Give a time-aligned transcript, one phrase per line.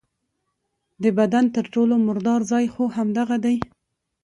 [1.03, 3.57] د بدن تر ټولو مردار ځای خو همدغه دی.